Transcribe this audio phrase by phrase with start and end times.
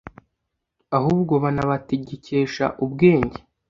[0.97, 3.39] ahubwo banabategekesha ubwenge